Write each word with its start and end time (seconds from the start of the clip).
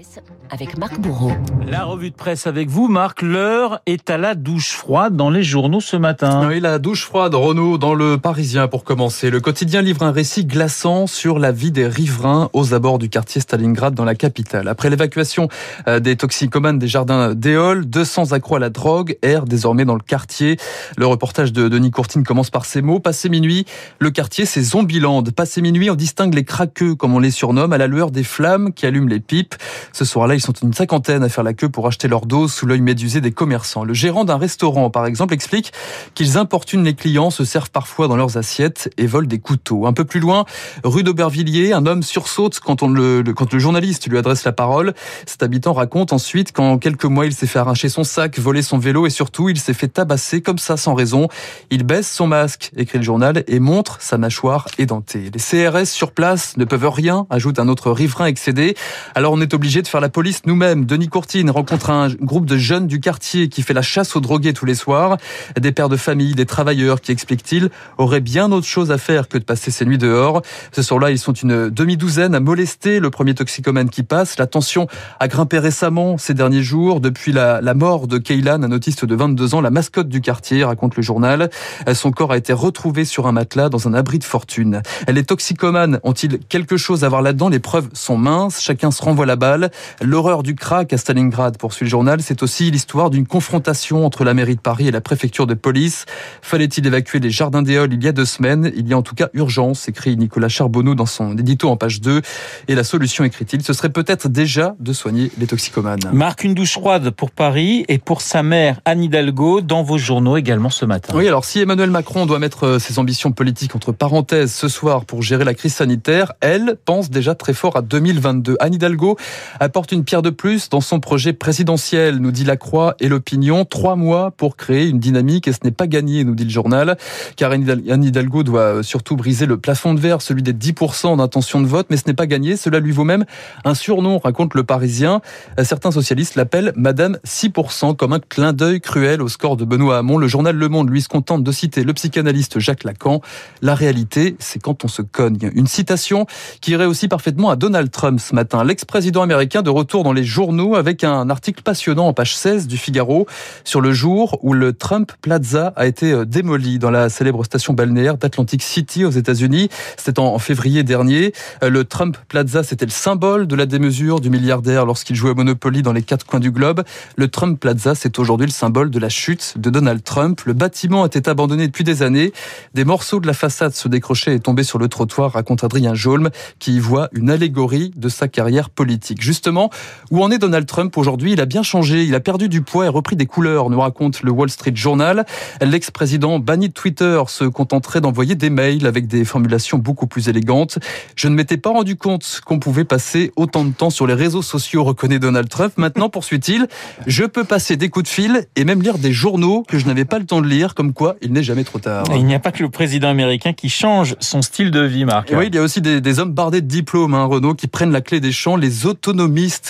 presse 0.00 0.20
avec 0.50 0.78
Marc 0.78 0.98
Bourreau. 0.98 1.32
La 1.68 1.84
revue 1.84 2.10
de 2.10 2.14
presse 2.14 2.46
avec 2.46 2.68
vous, 2.68 2.88
Marc. 2.88 3.22
L'heure 3.22 3.80
est 3.86 4.08
à 4.08 4.18
la 4.18 4.34
douche 4.34 4.72
froide 4.72 5.14
dans 5.14 5.30
les 5.30 5.42
journaux 5.42 5.80
ce 5.80 5.96
matin. 5.96 6.48
Oui, 6.48 6.58
la 6.58 6.78
douche 6.78 7.04
froide, 7.04 7.34
Renaud, 7.34 7.76
dans 7.76 7.94
le 7.94 8.16
Parisien 8.16 8.66
pour 8.66 8.84
commencer. 8.84 9.30
Le 9.30 9.40
quotidien 9.40 9.82
livre 9.82 10.02
un 10.02 10.10
récit 10.10 10.44
glaçant 10.44 11.06
sur 11.06 11.38
la 11.38 11.52
vie 11.52 11.70
des 11.70 11.86
riverains 11.86 12.48
aux 12.52 12.72
abords 12.72 12.98
du 12.98 13.08
quartier 13.08 13.40
Stalingrad 13.40 13.94
dans 13.94 14.04
la 14.04 14.14
capitale. 14.14 14.68
Après 14.68 14.90
l'évacuation 14.90 15.48
euh, 15.86 16.00
des 16.00 16.16
toxicomanes 16.16 16.78
des 16.78 16.88
jardins 16.88 17.34
d'Éole, 17.34 17.84
200 17.84 18.32
accrocs 18.32 18.56
à 18.56 18.60
la 18.60 18.70
drogue 18.70 19.18
errent 19.22 19.44
désormais 19.44 19.84
dans 19.84 19.94
le 19.94 20.02
quartier. 20.02 20.56
Le 20.96 21.06
reportage 21.06 21.52
de 21.52 21.68
Denis 21.68 21.90
Courtine 21.90 22.24
commence 22.24 22.50
par 22.50 22.64
ces 22.64 22.80
mots. 22.80 23.00
Passé 23.00 23.28
minuit, 23.28 23.66
le 23.98 24.10
quartier 24.10 24.46
c'est 24.46 24.62
Zombieland. 24.62 25.22
Passé 25.24 25.60
minuit, 25.60 25.90
on 25.90 25.94
distingue 25.94 26.34
les 26.34 26.44
craqueux, 26.44 26.94
comme 26.94 27.14
on 27.14 27.20
les 27.20 27.30
surnomme, 27.30 27.72
à 27.72 27.78
la 27.78 27.86
lueur 27.86 28.10
des 28.10 28.24
flammes 28.24 28.72
qui 28.72 28.86
allument 28.86 29.08
les 29.08 29.20
pipes. 29.20 29.54
Ce 29.92 30.04
soir-là, 30.04 30.34
ils 30.34 30.40
sont 30.40 30.52
une 30.52 30.72
cinquantaine 30.72 31.22
à 31.22 31.28
faire 31.28 31.44
la 31.44 31.54
queue 31.54 31.68
pour 31.68 31.86
acheter 31.86 32.08
leur 32.08 32.26
dose 32.26 32.52
sous 32.52 32.66
l'œil 32.66 32.80
médusé 32.80 33.20
des 33.20 33.32
commerçants. 33.32 33.84
Le 33.84 33.94
gérant 33.94 34.24
d'un 34.24 34.36
restaurant, 34.36 34.90
par 34.90 35.06
exemple, 35.06 35.34
explique 35.34 35.72
qu'ils 36.14 36.38
importunent 36.38 36.84
les 36.84 36.94
clients, 36.94 37.30
se 37.30 37.44
servent 37.44 37.70
parfois 37.70 38.08
dans 38.08 38.16
leurs 38.16 38.36
assiettes 38.36 38.92
et 38.98 39.06
volent 39.06 39.26
des 39.26 39.38
couteaux. 39.38 39.86
Un 39.86 39.92
peu 39.92 40.04
plus 40.04 40.20
loin, 40.20 40.44
rue 40.84 41.02
d'Aubervilliers, 41.02 41.72
un 41.72 41.86
homme 41.86 42.02
sursaute 42.02 42.60
quand, 42.60 42.82
on 42.82 42.88
le, 42.88 43.22
quand 43.34 43.52
le 43.52 43.58
journaliste 43.58 44.08
lui 44.08 44.18
adresse 44.18 44.44
la 44.44 44.52
parole. 44.52 44.94
Cet 45.26 45.42
habitant 45.42 45.72
raconte 45.72 46.12
ensuite 46.12 46.52
qu'en 46.52 46.78
quelques 46.78 47.04
mois, 47.04 47.26
il 47.26 47.34
s'est 47.34 47.46
fait 47.46 47.58
arracher 47.58 47.88
son 47.88 48.04
sac, 48.04 48.38
voler 48.38 48.62
son 48.62 48.78
vélo 48.78 49.06
et 49.06 49.10
surtout, 49.10 49.48
il 49.48 49.58
s'est 49.58 49.74
fait 49.74 49.88
tabasser 49.88 50.40
comme 50.40 50.58
ça 50.58 50.76
sans 50.76 50.94
raison. 50.94 51.28
Il 51.70 51.84
baisse 51.84 52.10
son 52.10 52.26
masque, 52.26 52.70
écrit 52.76 52.98
le 52.98 53.04
journal, 53.04 53.44
et 53.46 53.60
montre 53.60 53.98
sa 54.00 54.18
mâchoire 54.18 54.68
édentée. 54.78 55.30
Les 55.32 55.40
CRS 55.40 55.86
sur 55.86 56.12
place 56.12 56.56
ne 56.56 56.64
peuvent 56.64 56.88
rien, 56.88 57.26
ajoute 57.30 57.58
un 57.58 57.68
autre 57.68 57.90
riverain 57.90 58.26
excédé. 58.26 58.76
Alors 59.14 59.32
on 59.32 59.40
est 59.40 59.54
obligé 59.54 59.79
de 59.82 59.88
faire 59.88 60.00
la 60.00 60.08
police 60.08 60.42
nous-mêmes. 60.46 60.84
Denis 60.84 61.08
Courtine 61.08 61.50
rencontre 61.50 61.90
un 61.90 62.08
groupe 62.08 62.46
de 62.46 62.56
jeunes 62.56 62.86
du 62.86 63.00
quartier 63.00 63.48
qui 63.48 63.62
fait 63.62 63.74
la 63.74 63.82
chasse 63.82 64.16
aux 64.16 64.20
drogués 64.20 64.52
tous 64.52 64.66
les 64.66 64.74
soirs. 64.74 65.16
Des 65.58 65.72
pères 65.72 65.88
de 65.88 65.96
famille, 65.96 66.34
des 66.34 66.46
travailleurs 66.46 67.00
qui, 67.00 67.12
expliquent-ils, 67.12 67.70
auraient 67.98 68.20
bien 68.20 68.52
autre 68.52 68.66
chose 68.66 68.90
à 68.90 68.98
faire 68.98 69.28
que 69.28 69.38
de 69.38 69.44
passer 69.44 69.70
ces 69.70 69.84
nuits 69.84 69.98
dehors. 69.98 70.42
Ce 70.72 70.82
soir-là, 70.82 71.10
ils 71.10 71.18
sont 71.18 71.32
une 71.32 71.70
demi-douzaine 71.70 72.34
à 72.34 72.40
molester 72.40 73.00
le 73.00 73.10
premier 73.10 73.34
toxicomane 73.34 73.90
qui 73.90 74.02
passe. 74.02 74.38
La 74.38 74.46
tension 74.46 74.86
a 75.18 75.28
grimpé 75.28 75.58
récemment 75.58 76.18
ces 76.18 76.34
derniers 76.34 76.62
jours 76.62 77.00
depuis 77.00 77.32
la, 77.32 77.60
la 77.60 77.74
mort 77.74 78.06
de 78.06 78.18
Kaylan, 78.18 78.62
un 78.62 78.72
autiste 78.72 79.04
de 79.04 79.14
22 79.14 79.54
ans, 79.54 79.60
la 79.60 79.70
mascotte 79.70 80.08
du 80.08 80.20
quartier, 80.20 80.64
raconte 80.64 80.96
le 80.96 81.02
journal. 81.02 81.50
Son 81.94 82.10
corps 82.10 82.32
a 82.32 82.36
été 82.36 82.52
retrouvé 82.52 83.04
sur 83.04 83.26
un 83.26 83.32
matelas 83.32 83.68
dans 83.68 83.88
un 83.88 83.94
abri 83.94 84.18
de 84.18 84.24
fortune. 84.24 84.82
Les 85.08 85.24
toxicomanes 85.24 86.00
ont-ils 86.02 86.38
quelque 86.38 86.76
chose 86.76 87.04
à 87.04 87.08
voir 87.08 87.22
là-dedans? 87.22 87.48
Les 87.48 87.58
preuves 87.58 87.88
sont 87.92 88.16
minces. 88.16 88.60
Chacun 88.60 88.90
se 88.90 89.02
renvoie 89.02 89.26
la 89.26 89.36
balle. 89.36 89.69
L'horreur 90.00 90.42
du 90.42 90.54
crack 90.54 90.92
à 90.92 90.96
Stalingrad, 90.96 91.58
poursuit 91.58 91.84
le 91.84 91.90
journal, 91.90 92.20
c'est 92.22 92.42
aussi 92.42 92.70
l'histoire 92.70 93.10
d'une 93.10 93.26
confrontation 93.26 94.04
entre 94.04 94.24
la 94.24 94.34
mairie 94.34 94.56
de 94.56 94.60
Paris 94.60 94.88
et 94.88 94.90
la 94.90 95.00
préfecture 95.00 95.46
de 95.46 95.54
police. 95.54 96.06
Fallait-il 96.42 96.86
évacuer 96.86 97.20
les 97.20 97.30
jardins 97.30 97.62
d'Éole 97.62 97.92
il 97.92 98.02
y 98.02 98.08
a 98.08 98.12
deux 98.12 98.24
semaines? 98.24 98.72
Il 98.76 98.88
y 98.88 98.92
a 98.92 98.98
en 98.98 99.02
tout 99.02 99.14
cas 99.14 99.28
urgence, 99.34 99.88
écrit 99.88 100.16
Nicolas 100.16 100.48
Charbonneau 100.48 100.94
dans 100.94 101.06
son 101.06 101.36
édito 101.36 101.68
en 101.68 101.76
page 101.76 102.00
2. 102.00 102.22
Et 102.68 102.74
la 102.74 102.84
solution, 102.84 103.24
écrit-il, 103.24 103.62
ce 103.62 103.72
serait 103.72 103.90
peut-être 103.90 104.28
déjà 104.28 104.74
de 104.78 104.92
soigner 104.92 105.30
les 105.38 105.46
toxicomanes. 105.46 106.00
Marc, 106.12 106.44
une 106.44 106.54
douche 106.54 106.72
froide 106.72 107.10
pour 107.10 107.30
Paris 107.30 107.84
et 107.88 107.98
pour 107.98 108.20
sa 108.20 108.42
mère 108.42 108.80
Anne 108.84 109.02
Hidalgo 109.02 109.60
dans 109.60 109.82
vos 109.82 109.98
journaux 109.98 110.36
également 110.36 110.70
ce 110.70 110.84
matin. 110.84 111.12
Oui, 111.16 111.26
alors 111.26 111.44
si 111.44 111.60
Emmanuel 111.60 111.90
Macron 111.90 112.26
doit 112.26 112.38
mettre 112.38 112.78
ses 112.78 112.98
ambitions 112.98 113.32
politiques 113.32 113.74
entre 113.76 113.92
parenthèses 113.92 114.52
ce 114.52 114.68
soir 114.68 115.04
pour 115.04 115.22
gérer 115.22 115.44
la 115.44 115.54
crise 115.54 115.74
sanitaire, 115.74 116.32
elle 116.40 116.76
pense 116.84 117.10
déjà 117.10 117.34
très 117.34 117.54
fort 117.54 117.76
à 117.76 117.82
2022. 117.82 118.56
Anne 118.60 118.74
Hidalgo 118.74 119.16
apporte 119.60 119.92
une 119.92 120.04
pierre 120.04 120.22
de 120.22 120.30
plus 120.30 120.70
dans 120.70 120.80
son 120.80 121.00
projet 121.00 121.34
présidentiel, 121.34 122.16
nous 122.16 122.32
dit 122.32 122.44
la 122.44 122.56
Croix 122.56 122.94
et 122.98 123.08
l'opinion. 123.08 123.66
Trois 123.66 123.94
mois 123.94 124.30
pour 124.30 124.56
créer 124.56 124.88
une 124.88 124.98
dynamique 124.98 125.46
et 125.46 125.52
ce 125.52 125.58
n'est 125.62 125.70
pas 125.70 125.86
gagné, 125.86 126.24
nous 126.24 126.34
dit 126.34 126.44
le 126.44 126.50
journal, 126.50 126.96
car 127.36 127.52
Anne 127.52 128.04
Hidalgo 128.04 128.42
doit 128.42 128.82
surtout 128.82 129.16
briser 129.16 129.44
le 129.44 129.58
plafond 129.58 129.92
de 129.92 130.00
verre, 130.00 130.22
celui 130.22 130.42
des 130.42 130.54
10% 130.54 131.18
d'intention 131.18 131.60
de 131.60 131.66
vote, 131.66 131.88
mais 131.90 131.98
ce 131.98 132.04
n'est 132.06 132.14
pas 132.14 132.26
gagné. 132.26 132.56
Cela 132.56 132.80
lui 132.80 132.90
vaut 132.90 133.04
même 133.04 133.26
un 133.64 133.74
surnom, 133.74 134.18
raconte 134.18 134.54
le 134.54 134.64
Parisien. 134.64 135.20
Certains 135.62 135.90
socialistes 135.90 136.36
l'appellent 136.36 136.72
Madame 136.74 137.18
6%, 137.26 137.94
comme 137.96 138.14
un 138.14 138.20
clin 138.20 138.54
d'œil 138.54 138.80
cruel 138.80 139.20
au 139.20 139.28
score 139.28 139.58
de 139.58 139.66
Benoît 139.66 139.98
Hamon. 139.98 140.16
Le 140.16 140.26
journal 140.26 140.56
Le 140.56 140.68
Monde, 140.70 140.88
lui, 140.88 141.02
se 141.02 141.08
contente 141.08 141.44
de 141.44 141.52
citer 141.52 141.84
le 141.84 141.92
psychanalyste 141.92 142.58
Jacques 142.58 142.84
Lacan. 142.84 143.20
La 143.60 143.74
réalité, 143.74 144.36
c'est 144.38 144.58
quand 144.58 144.86
on 144.86 144.88
se 144.88 145.02
cogne. 145.02 145.50
Une 145.54 145.66
citation 145.66 146.26
qui 146.62 146.70
irait 146.70 146.86
aussi 146.86 147.08
parfaitement 147.08 147.50
à 147.50 147.56
Donald 147.56 147.90
Trump 147.90 148.20
ce 148.20 148.34
matin. 148.34 148.64
L'ex-président 148.64 149.20
américain 149.20 149.49
de 149.50 149.70
retour 149.70 150.04
dans 150.04 150.12
les 150.12 150.22
journaux 150.22 150.76
avec 150.76 151.02
un 151.02 151.28
article 151.28 151.62
passionnant 151.62 152.06
en 152.06 152.12
page 152.12 152.36
16 152.36 152.68
du 152.68 152.76
Figaro 152.76 153.26
sur 153.64 153.80
le 153.80 153.92
jour 153.92 154.38
où 154.42 154.52
le 154.52 154.72
Trump 154.72 155.10
Plaza 155.20 155.72
a 155.74 155.86
été 155.86 156.24
démoli 156.24 156.78
dans 156.78 156.92
la 156.92 157.08
célèbre 157.08 157.44
station 157.44 157.74
balnéaire 157.74 158.16
d'Atlantic 158.16 158.62
City 158.62 159.04
aux 159.04 159.10
États-Unis. 159.10 159.68
C'était 159.96 160.20
en 160.20 160.38
février 160.38 160.84
dernier. 160.84 161.32
Le 161.62 161.84
Trump 161.84 162.16
Plaza, 162.28 162.62
c'était 162.62 162.86
le 162.86 162.92
symbole 162.92 163.48
de 163.48 163.56
la 163.56 163.66
démesure 163.66 164.20
du 164.20 164.30
milliardaire 164.30 164.86
lorsqu'il 164.86 165.16
jouait 165.16 165.30
au 165.30 165.34
Monopoly 165.34 165.82
dans 165.82 165.92
les 165.92 166.02
quatre 166.02 166.24
coins 166.24 166.40
du 166.40 166.52
globe. 166.52 166.84
Le 167.16 167.26
Trump 167.26 167.58
Plaza, 167.58 167.96
c'est 167.96 168.20
aujourd'hui 168.20 168.46
le 168.46 168.52
symbole 168.52 168.90
de 168.90 168.98
la 169.00 169.08
chute 169.08 169.54
de 169.56 169.68
Donald 169.68 170.04
Trump. 170.04 170.42
Le 170.46 170.52
bâtiment 170.52 171.04
était 171.04 171.28
abandonné 171.28 171.66
depuis 171.66 171.84
des 171.84 172.02
années. 172.02 172.32
Des 172.74 172.84
morceaux 172.84 173.18
de 173.18 173.26
la 173.26 173.32
façade 173.32 173.72
se 173.74 173.88
décrochaient 173.88 174.36
et 174.36 174.40
tombaient 174.40 174.62
sur 174.62 174.78
le 174.78 174.86
trottoir, 174.86 175.32
raconte 175.32 175.64
Adrien 175.64 175.94
Jolme, 175.94 176.30
qui 176.60 176.76
y 176.76 176.78
voit 176.78 177.08
une 177.12 177.30
allégorie 177.30 177.90
de 177.96 178.08
sa 178.08 178.28
carrière 178.28 178.70
politique. 178.70 179.22
Justement, 179.40 179.70
où 180.10 180.22
en 180.22 180.30
est 180.30 180.36
Donald 180.36 180.66
Trump 180.66 180.98
aujourd'hui? 180.98 181.32
Il 181.32 181.40
a 181.40 181.46
bien 181.46 181.62
changé, 181.62 182.04
il 182.04 182.14
a 182.14 182.20
perdu 182.20 182.50
du 182.50 182.60
poids 182.60 182.84
et 182.84 182.88
repris 182.88 183.16
des 183.16 183.24
couleurs, 183.24 183.70
nous 183.70 183.80
raconte 183.80 184.22
le 184.22 184.30
Wall 184.30 184.50
Street 184.50 184.74
Journal. 184.74 185.24
L'ex-président 185.62 186.38
banni 186.38 186.68
de 186.68 186.74
Twitter 186.74 187.22
se 187.26 187.44
contenterait 187.44 188.02
d'envoyer 188.02 188.34
des 188.34 188.50
mails 188.50 188.86
avec 188.86 189.06
des 189.06 189.24
formulations 189.24 189.78
beaucoup 189.78 190.06
plus 190.06 190.28
élégantes. 190.28 190.78
Je 191.16 191.28
ne 191.28 191.34
m'étais 191.34 191.56
pas 191.56 191.70
rendu 191.70 191.96
compte 191.96 192.42
qu'on 192.44 192.58
pouvait 192.58 192.84
passer 192.84 193.32
autant 193.34 193.64
de 193.64 193.70
temps 193.70 193.88
sur 193.88 194.06
les 194.06 194.12
réseaux 194.12 194.42
sociaux, 194.42 194.84
reconnaît 194.84 195.18
Donald 195.18 195.48
Trump. 195.48 195.72
Maintenant, 195.78 196.08
poursuit-il, 196.10 196.68
je 197.06 197.24
peux 197.24 197.44
passer 197.44 197.78
des 197.78 197.88
coups 197.88 198.04
de 198.04 198.10
fil 198.10 198.46
et 198.56 198.64
même 198.64 198.82
lire 198.82 198.98
des 198.98 199.14
journaux 199.14 199.64
que 199.66 199.78
je 199.78 199.86
n'avais 199.86 200.04
pas 200.04 200.18
le 200.18 200.26
temps 200.26 200.42
de 200.42 200.48
lire, 200.48 200.74
comme 200.74 200.92
quoi 200.92 201.16
il 201.22 201.32
n'est 201.32 201.42
jamais 201.42 201.64
trop 201.64 201.78
tard. 201.78 202.04
Et 202.12 202.18
il 202.18 202.26
n'y 202.26 202.34
a 202.34 202.40
pas 202.40 202.52
que 202.52 202.62
le 202.62 202.68
président 202.68 203.08
américain 203.08 203.54
qui 203.54 203.70
change 203.70 204.16
son 204.20 204.42
style 204.42 204.70
de 204.70 204.80
vie, 204.80 205.06
Marc. 205.06 205.32
Oui, 205.34 205.46
il 205.46 205.54
y 205.54 205.58
a 205.58 205.62
aussi 205.62 205.80
des, 205.80 206.02
des 206.02 206.18
hommes 206.18 206.34
bardés 206.34 206.60
de 206.60 206.68
diplômes, 206.68 207.14
hein, 207.14 207.24
Renault, 207.24 207.54
qui 207.54 207.68
prennent 207.68 207.92
la 207.92 208.02
clé 208.02 208.20
des 208.20 208.32
champs, 208.32 208.56
les 208.56 208.84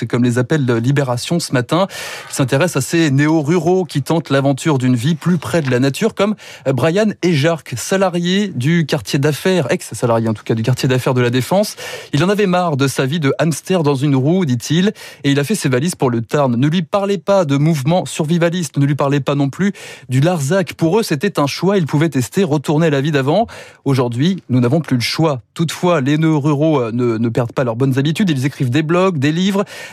comme 0.09 0.25
les 0.25 0.39
appelle 0.39 0.65
Libération 0.77 1.41
ce 1.41 1.53
matin. 1.53 1.87
Ils 2.31 2.35
s'intéressent 2.35 2.85
à 2.85 2.87
ces 2.87 3.11
néo-ruraux 3.11 3.85
qui 3.85 4.03
tentent 4.03 4.31
l'aventure 4.31 4.79
d'une 4.79 4.95
vie 4.95 5.15
plus 5.15 5.39
près 5.39 5.63
de 5.63 5.71
la 5.71 5.81
nature, 5.81 6.15
comme 6.15 6.35
Brian 6.67 7.09
Ejark, 7.23 7.75
salarié 7.77 8.49
du 8.49 8.87
quartier 8.87 9.19
d'affaires, 9.19 9.71
ex-salarié 9.71 10.29
en 10.29 10.35
tout 10.35 10.45
cas 10.45 10.55
du 10.55 10.63
quartier 10.63 10.89
d'affaires 10.89 11.15
de 11.15 11.21
la 11.21 11.31
Défense. 11.31 11.77
Il 12.13 12.23
en 12.25 12.29
avait 12.29 12.47
marre 12.47 12.77
de 12.77 12.87
sa 12.87 13.07
vie 13.07 13.21
de 13.21 13.35
hamster 13.39 13.83
dans 13.83 13.95
une 13.95 14.15
roue, 14.15 14.45
dit-il, 14.45 14.93
et 15.25 15.33
il 15.33 15.41
a 15.41 15.45
fait 15.45 15.55
ses 15.55 15.69
valises 15.69 15.95
pour 15.95 16.11
le 16.11 16.23
Tarn. 16.23 16.55
Ne 16.57 16.69
lui 16.69 16.83
parlez 16.83 17.19
pas 17.19 17.45
de 17.45 17.57
mouvement 17.57 18.07
survivaliste, 18.07 18.77
ne 18.77 18.87
lui 18.87 18.95
parlez 18.95 19.21
pas 19.21 19.35
non 19.35 19.51
plus 19.51 19.73
du 20.09 20.21
Larzac. 20.21 20.75
Pour 20.75 20.99
eux, 20.99 21.03
c'était 21.03 21.39
un 21.39 21.47
choix, 21.47 21.79
ils 21.79 21.87
pouvaient 21.87 22.09
tester, 22.09 22.45
retourner 22.45 22.87
à 22.87 22.91
la 22.91 23.01
vie 23.01 23.13
d'avant. 23.13 23.47
Aujourd'hui, 23.85 24.43
nous 24.49 24.61
n'avons 24.61 24.81
plus 24.81 24.97
le 24.97 25.03
choix. 25.03 25.41
Toutefois, 25.55 26.01
les 26.01 26.19
nœuds 26.19 26.37
ruraux 26.37 26.91
ne, 26.93 27.19
ne 27.19 27.29
perdent 27.29 27.53
pas 27.53 27.65
leurs 27.65 27.77
bonnes 27.77 27.99
habitudes, 27.99 28.31
ils 28.31 28.47
écrivent 28.47 28.71
des 28.71 28.83
blogs, 28.83 29.19
des 29.19 29.33
livres. 29.33 29.40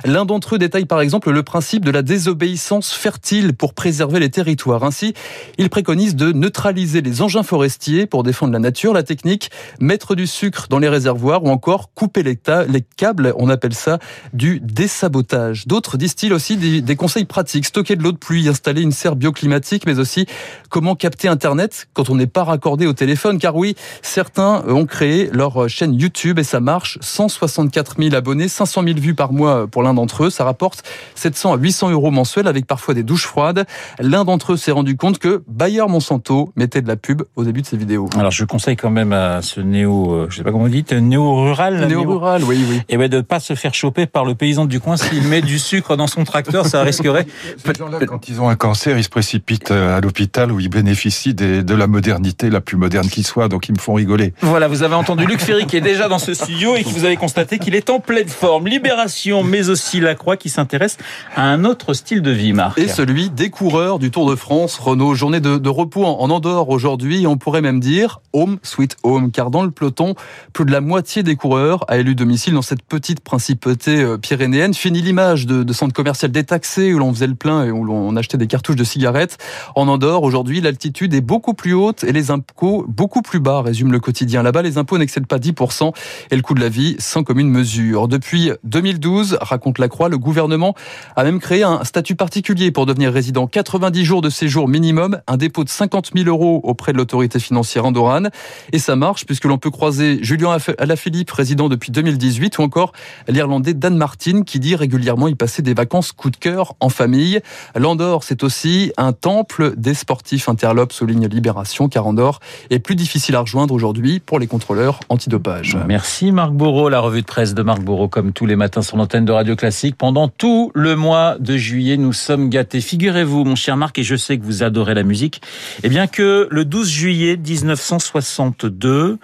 L'un 0.06 0.26
d'entre 0.26 0.56
eux 0.56 0.58
détaille 0.58 0.86
par 0.86 1.02
exemple 1.02 1.32
le 1.32 1.44
principe 1.44 1.86
de 1.86 1.92
la 1.92 2.02
désobéissance 2.02 2.92
fertile 2.92 3.54
pour 3.54 3.74
préserver 3.74 4.20
les 4.20 4.30
territoires. 4.30 4.84
Ainsi, 4.84 5.14
il 5.58 5.70
préconise 5.70 6.16
de 6.16 6.32
neutraliser 6.32 7.02
les 7.02 7.22
engins 7.22 7.44
forestiers 7.44 8.06
pour 8.06 8.24
défendre 8.24 8.54
la 8.54 8.60
nature, 8.60 8.94
la 8.94 9.04
technique, 9.04 9.50
mettre 9.80 10.16
du 10.16 10.28
sucre 10.28 10.68
dans 10.70 10.80
les 10.80 10.90
réservoirs 10.90 11.44
ou 11.44 11.50
encore 11.50 11.94
couper 11.94 12.24
les, 12.24 12.38
les 12.68 12.82
câbles, 12.82 13.34
on 13.38 13.50
appelle 13.50 13.74
ça 13.74 14.00
du 14.34 14.60
dessabotage. 14.60 15.68
D'autres 15.68 15.98
disent-ils 15.98 16.34
aussi 16.34 16.58
des, 16.58 16.96
conseils 16.96 17.26
pratiques, 17.26 17.66
stocker 17.66 17.96
de 17.96 18.04
l'eau 18.04 18.12
de 18.12 18.18
pluie, 18.18 18.50
installer 18.50 18.82
une 18.82 18.92
serre 18.92 19.16
bioclimatique, 19.16 19.86
mais 19.86 20.00
aussi 20.00 20.26
comment 20.70 20.96
capter 20.96 21.28
Internet 21.28 21.88
quand 21.94 22.10
on 22.10 22.16
n'est 22.16 22.28
pas 22.28 22.44
raccordé 22.44 22.86
au 22.86 22.94
téléphone. 22.94 23.40
Car 23.40 23.56
oui, 23.56 23.76
certains 24.02 24.64
ont 24.68 24.86
créé 24.86 25.30
leur 25.32 25.70
chaîne 25.70 25.94
YouTube 25.94 26.40
et 26.40 26.44
ça 26.44 26.60
marche. 26.60 26.98
164 27.02 27.96
000 28.00 28.16
abonnés, 28.16 28.48
500 28.48 28.84
000 28.84 29.00
vues 29.00 29.16
par 29.16 29.32
mois 29.32 29.37
pour 29.72 29.84
l'un 29.84 29.94
d'entre 29.94 30.26
eux. 30.26 30.30
Ça 30.30 30.44
rapporte 30.44 30.84
700 31.16 31.54
à 31.54 31.58
800 31.58 31.92
euros 31.92 32.12
mensuels 32.12 32.48
avec 32.48 32.66
parfois 32.66 32.94
des 32.94 33.04
douches 33.04 33.26
froides. 33.26 33.66
L'un 34.00 34.24
d'entre 34.24 34.54
eux 34.54 34.58
s'est 34.58 34.72
rendu 34.72 34.98
compte 34.98 35.20
que 35.20 35.44
Bayer 35.48 35.86
Monsanto 35.88 36.52
mettait 36.56 36.82
de 36.82 36.88
la 36.88 36.96
pub 36.96 37.24
au 37.36 37.44
début 37.44 37.62
de 37.62 37.68
ses 37.68 37.78
vidéos. 37.78 38.10
Alors 38.18 38.32
je 38.32 38.46
conseille 38.46 38.76
quand 38.76 38.90
même 38.90 39.14
à 39.14 39.42
ce 39.42 39.62
néo, 39.62 40.28
je 40.30 40.38
sais 40.38 40.44
pas 40.44 40.52
comment 40.52 40.66
vous 40.66 40.70
dites, 40.70 40.94
néo-rural. 40.94 41.88
Néo-rural, 41.88 42.44
oui, 42.44 42.64
oui. 42.70 42.82
Et 42.90 42.98
ben 42.98 43.10
de 43.10 43.22
pas 43.22 43.40
se 43.40 43.56
faire 43.56 43.74
choper 43.74 44.06
par 44.06 44.26
le 44.26 44.36
paysan 44.36 44.66
du 44.66 44.80
coin 44.80 44.98
s'il 44.98 45.24
met 45.24 45.42
du 45.42 45.60
sucre 45.60 45.96
dans 45.96 46.08
son 46.08 46.24
tracteur, 46.24 46.66
ça 46.66 46.84
risquerait. 46.84 47.28
Ces 47.66 47.74
gens-là, 47.74 48.00
quand 48.06 48.30
ils 48.30 48.42
ont 48.42 48.50
un 48.50 48.56
cancer, 48.56 48.98
ils 48.98 49.04
se 49.04 49.10
précipitent 49.10 49.72
à 49.72 50.00
l'hôpital 50.02 50.52
où 50.52 50.60
ils 50.60 50.70
bénéficient 50.70 51.34
des, 51.34 51.64
de 51.64 51.76
la 51.76 51.88
modernité 51.88 52.50
la 52.50 52.62
plus 52.62 52.78
moderne 52.78 53.08
qui 53.08 53.24
soit, 53.24 53.48
donc 53.48 53.70
ils 53.70 53.74
me 53.74 53.80
font 53.80 53.94
rigoler. 53.94 54.34
Voilà, 54.42 54.68
vous 54.68 54.84
avez 54.84 54.96
entendu 54.96 55.26
Luc 55.26 55.40
Ferry 55.40 55.66
qui 55.66 55.78
est 55.78 55.82
déjà 55.82 56.08
dans 56.08 56.20
ce 56.20 56.34
studio 56.34 56.76
et 56.76 56.84
que 56.84 56.90
vous 56.90 57.06
avez 57.06 57.18
constaté 57.18 57.60
qu'il 57.60 57.76
est 57.76 57.90
en 57.90 58.00
pleine 58.00 58.28
forme. 58.28 58.68
Libération. 58.68 59.27
Mais 59.44 59.70
aussi 59.70 60.00
la 60.00 60.16
Croix 60.16 60.38
qui 60.38 60.50
s'intéresse 60.50 60.98
à 61.36 61.44
un 61.44 61.64
autre 61.66 61.94
style 61.94 62.22
de 62.22 62.32
vie, 62.32 62.54
Marc. 62.54 62.78
Et 62.78 62.88
celui 62.88 63.30
des 63.30 63.50
coureurs 63.50 64.00
du 64.00 64.12
Tour 64.12 64.30
de 64.30 64.36
France. 64.36 64.78
Renault, 64.80 65.16
journée 65.16 65.40
de, 65.40 65.70
repos 65.70 66.06
en 66.06 66.30
Andorre 66.30 66.70
aujourd'hui. 66.70 67.28
On 67.28 67.38
pourrait 67.38 67.62
même 67.62 67.80
dire 67.80 68.22
home 68.34 68.58
sweet 68.64 68.98
home, 69.04 69.32
car 69.32 69.52
dans 69.52 69.64
le 69.64 69.72
peloton, 69.72 70.16
plus 70.54 70.66
de 70.66 70.72
la 70.72 70.82
moitié 70.82 71.24
des 71.24 71.36
coureurs 71.36 71.84
a 71.88 71.98
élu 71.98 72.16
domicile 72.16 72.54
dans 72.54 72.62
cette 72.62 72.84
petite 72.84 73.20
principauté 73.20 74.02
euh, 74.02 74.18
pyrénéenne. 74.18 74.74
Fini 74.74 75.02
l'image 75.02 75.46
de 75.46 75.74
centre 75.74 75.94
commercial 75.94 76.32
détaxé 76.32 76.94
où 76.94 77.00
l'on 77.00 77.14
faisait 77.14 77.28
le 77.28 77.36
plein 77.36 77.66
et 77.66 77.72
où 77.72 77.84
l'on 77.84 78.16
achetait 78.16 78.38
des 78.38 78.48
cartouches 78.48 78.76
de 78.76 78.84
cigarettes. 78.84 79.38
En 79.76 79.88
Andorre, 79.88 80.24
aujourd'hui, 80.24 80.62
l'altitude 80.62 81.14
est 81.14 81.22
beaucoup 81.22 81.54
plus 81.54 81.74
haute 81.74 82.04
et 82.04 82.12
les 82.12 82.32
impôts 82.32 82.86
beaucoup 82.88 83.22
plus 83.22 83.40
bas, 83.40 83.62
résume 83.62 83.92
le 83.92 84.00
quotidien. 84.00 84.44
Là-bas, 84.44 84.62
les 84.62 84.78
impôts 84.78 84.98
n'excèdent 84.98 85.28
pas 85.28 85.38
10% 85.38 85.94
et 86.32 86.36
le 86.36 86.42
coût 86.42 86.54
de 86.54 86.62
la 86.62 86.70
vie 86.70 86.96
sans 87.00 87.24
commune 87.24 87.50
mesure. 87.50 88.08
Depuis 88.08 88.52
2012, 88.64 89.17
raconte 89.42 89.80
la 89.80 89.88
Croix, 89.88 90.10
le 90.10 90.18
gouvernement 90.18 90.76
a 91.16 91.24
même 91.24 91.40
créé 91.40 91.64
un 91.64 91.84
statut 91.84 92.16
particulier 92.16 92.72
pour 92.72 92.86
devenir 92.86 93.12
résident. 93.12 93.48
90 93.48 94.06
jours 94.06 94.22
de 94.22 94.30
séjour 94.30 94.68
minimum, 94.68 95.20
un 95.28 95.38
dépôt 95.38 95.64
de 95.64 95.70
50 95.70 96.12
000 96.16 96.28
euros 96.28 96.62
auprès 96.64 96.94
de 96.94 96.98
l'autorité 96.98 97.40
financière 97.40 97.86
andorrane. 97.86 98.30
Et 98.72 98.80
ça 98.80 98.96
marche 98.96 99.26
puisque 99.26 99.46
l'on 99.46 99.58
peut 99.58 99.72
croiser 99.72 100.20
Julien 100.22 100.58
Alaphilippe, 100.78 101.32
résident 101.32 101.70
depuis 101.70 101.92
2018, 101.92 102.58
ou 102.58 102.62
encore 102.62 102.92
l'Irlandais 103.28 103.74
Dan 103.74 103.98
Martin 103.98 104.44
qui 104.44 104.60
dit 104.60 104.76
régulièrement 104.76 105.28
y 105.28 105.36
passer 105.36 105.62
des 105.62 105.74
vacances 105.74 106.12
coup 106.12 106.30
de 106.30 106.38
cœur 106.38 106.76
en 106.80 106.90
famille. 106.90 107.40
L'Andorre, 107.76 108.24
c'est 108.24 108.44
aussi 108.44 108.92
un 108.98 109.14
temple 109.14 109.74
des 109.78 109.94
sportifs 109.94 110.50
interlopes, 110.50 110.94
souligne 110.94 111.28
Libération, 111.28 111.90
car 111.90 112.08
Andorre 112.08 112.40
est 112.70 112.80
plus 112.80 112.96
difficile 112.96 113.36
à 113.36 113.42
rejoindre 113.42 113.74
aujourd'hui 113.74 114.20
pour 114.20 114.40
les 114.40 114.48
contrôleurs 114.48 115.00
antidopage. 115.10 115.78
Merci 115.88 116.32
Marc 116.32 116.52
Bourreau, 116.52 116.90
la 116.90 117.00
revue 117.00 117.22
de 117.22 117.28
presse 117.28 117.54
de 117.54 117.62
Marc 117.64 117.82
Bourreau, 117.82 118.08
comme 118.08 118.34
tous 118.34 118.46
les 118.46 118.56
matins 118.56 118.82
sur 118.82 118.98
l'antenne 119.08 119.24
de 119.24 119.32
Radio 119.32 119.56
Classique. 119.56 119.96
Pendant 119.98 120.28
tout 120.28 120.70
le 120.76 120.98
mois 120.98 121.38
de 121.40 121.56
juillet, 121.56 121.96
nous 121.96 122.12
sommes 122.12 122.50
gâtés. 122.50 122.82
Figurez-vous, 122.82 123.46
mon 123.46 123.56
cher 123.56 123.78
Marc, 123.78 123.98
et 124.00 124.04
je 124.04 124.18
sais 124.18 124.38
que 124.38 124.44
vous 124.44 124.64
adorez 124.64 124.96
la 124.96 125.04
musique, 125.04 125.42
eh 125.84 125.88
bien 125.88 126.08
que 126.08 126.50
le 126.52 126.66
12 126.66 126.90
juillet 126.90 127.38
1962, 127.38 129.18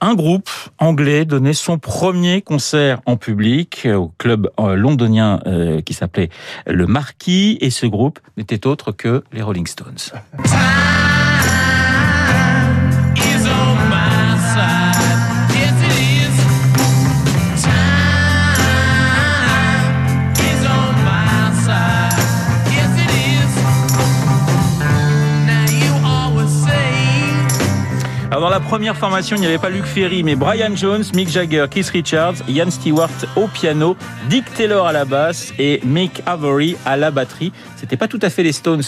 un 0.00 0.14
groupe 0.14 0.48
anglais 0.78 1.26
donnait 1.26 1.52
son 1.52 1.76
premier 1.76 2.40
concert 2.40 3.02
en 3.04 3.18
public 3.18 3.86
au 3.94 4.10
club 4.16 4.48
euh, 4.58 4.74
londonien 4.74 5.40
euh, 5.46 5.82
qui 5.82 5.92
s'appelait 5.92 6.30
le 6.66 6.86
Marquis, 6.86 7.58
et 7.60 7.68
ce 7.68 7.84
groupe 7.84 8.20
n'était 8.38 8.66
autre 8.66 8.90
que 8.90 9.22
les 9.34 9.42
Rolling 9.42 9.66
Stones. 9.66 9.98
La 28.56 28.60
première 28.60 28.96
formation, 28.96 29.36
il 29.36 29.40
n'y 29.40 29.46
avait 29.46 29.58
pas 29.58 29.68
Luc 29.68 29.84
Ferry, 29.84 30.22
mais 30.22 30.34
Brian 30.34 30.74
Jones, 30.74 31.04
Mick 31.14 31.28
Jagger, 31.28 31.66
Keith 31.70 31.90
Richards, 31.90 32.36
Ian 32.48 32.70
Stewart 32.70 33.10
au 33.36 33.48
piano, 33.48 33.98
Dick 34.30 34.46
Taylor 34.54 34.86
à 34.86 34.92
la 34.92 35.04
basse 35.04 35.52
et 35.58 35.78
Mick 35.84 36.22
Avery 36.24 36.74
à 36.86 36.96
la 36.96 37.10
batterie. 37.10 37.52
C'était 37.76 37.98
pas 37.98 38.08
tout 38.08 38.18
à 38.22 38.30
fait 38.30 38.42
les 38.42 38.52
Stones 38.52 38.80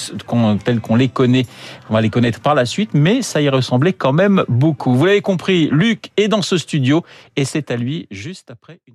tels 0.65 0.81
qu'on 0.81 0.97
les 0.97 1.11
connaît. 1.11 1.45
On 1.91 1.93
va 1.93 2.01
les 2.01 2.09
connaître 2.09 2.41
par 2.41 2.55
la 2.55 2.65
suite, 2.65 2.93
mais 2.95 3.21
ça 3.21 3.43
y 3.43 3.51
ressemblait 3.51 3.93
quand 3.93 4.15
même 4.15 4.43
beaucoup. 4.49 4.95
Vous 4.95 5.05
l'avez 5.05 5.21
compris, 5.21 5.69
Luc 5.71 6.13
est 6.17 6.29
dans 6.29 6.41
ce 6.41 6.57
studio 6.57 7.05
et 7.37 7.45
c'est 7.45 7.71
à 7.71 7.77
lui 7.77 8.07
juste 8.11 8.51
après 8.51 8.81
une 8.89 8.95